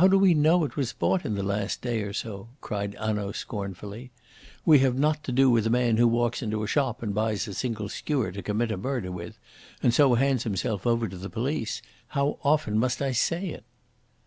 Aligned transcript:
"How 0.00 0.08
do 0.08 0.18
we 0.18 0.32
know 0.32 0.64
it 0.64 0.78
was 0.78 0.94
bought 0.94 1.26
in 1.26 1.34
the 1.34 1.42
last 1.42 1.82
day 1.82 2.00
or 2.04 2.14
so?" 2.14 2.48
cried 2.62 2.94
Hanaud 2.94 3.32
scornfully. 3.32 4.10
"We 4.64 4.78
have 4.78 4.98
not 4.98 5.22
to 5.24 5.30
do 5.30 5.50
with 5.50 5.66
a 5.66 5.68
man 5.68 5.98
who 5.98 6.08
walks 6.08 6.40
into 6.40 6.62
a 6.62 6.66
shop 6.66 7.02
and 7.02 7.14
buys 7.14 7.46
a 7.46 7.52
single 7.52 7.90
skewer 7.90 8.32
to 8.32 8.42
commit 8.42 8.72
a 8.72 8.78
murder 8.78 9.12
with, 9.12 9.38
and 9.82 9.92
so 9.92 10.14
hands 10.14 10.44
himself 10.44 10.86
over 10.86 11.06
to 11.06 11.18
the 11.18 11.28
police. 11.28 11.82
How 12.16 12.38
often 12.42 12.78
must 12.78 13.02
I 13.02 13.12
say 13.12 13.48
it!" 13.50 13.64